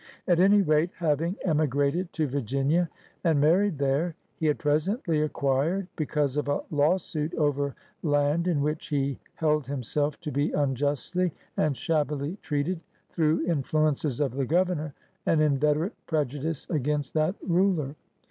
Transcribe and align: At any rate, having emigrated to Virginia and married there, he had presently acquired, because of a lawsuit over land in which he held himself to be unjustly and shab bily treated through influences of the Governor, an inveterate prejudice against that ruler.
At 0.27 0.39
any 0.39 0.63
rate, 0.63 0.89
having 0.97 1.35
emigrated 1.45 2.11
to 2.13 2.25
Virginia 2.27 2.89
and 3.23 3.39
married 3.39 3.77
there, 3.77 4.15
he 4.39 4.47
had 4.47 4.57
presently 4.57 5.21
acquired, 5.21 5.85
because 5.95 6.37
of 6.37 6.47
a 6.47 6.61
lawsuit 6.71 7.35
over 7.35 7.75
land 8.01 8.47
in 8.47 8.61
which 8.63 8.87
he 8.87 9.19
held 9.35 9.67
himself 9.67 10.19
to 10.21 10.31
be 10.31 10.51
unjustly 10.53 11.31
and 11.55 11.75
shab 11.75 12.07
bily 12.07 12.41
treated 12.41 12.81
through 13.09 13.45
influences 13.45 14.19
of 14.19 14.31
the 14.33 14.45
Governor, 14.47 14.95
an 15.27 15.39
inveterate 15.39 15.93
prejudice 16.07 16.67
against 16.71 17.13
that 17.13 17.35
ruler. 17.47 17.95